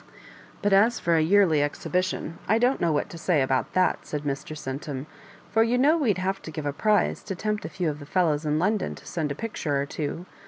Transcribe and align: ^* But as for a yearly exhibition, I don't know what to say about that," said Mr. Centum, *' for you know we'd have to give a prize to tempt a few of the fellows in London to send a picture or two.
^* 0.01 0.03
But 0.63 0.73
as 0.73 0.99
for 0.99 1.15
a 1.15 1.21
yearly 1.21 1.61
exhibition, 1.61 2.39
I 2.47 2.57
don't 2.57 2.81
know 2.81 2.91
what 2.91 3.07
to 3.11 3.19
say 3.19 3.43
about 3.43 3.73
that," 3.73 4.03
said 4.07 4.23
Mr. 4.23 4.57
Centum, 4.57 5.05
*' 5.27 5.49
for 5.51 5.61
you 5.61 5.77
know 5.77 5.95
we'd 5.95 6.17
have 6.17 6.41
to 6.41 6.49
give 6.49 6.65
a 6.65 6.73
prize 6.73 7.21
to 7.25 7.35
tempt 7.35 7.65
a 7.65 7.69
few 7.69 7.87
of 7.87 7.99
the 7.99 8.07
fellows 8.07 8.43
in 8.43 8.57
London 8.57 8.95
to 8.95 9.05
send 9.05 9.31
a 9.31 9.35
picture 9.35 9.79
or 9.79 9.85
two. 9.85 10.25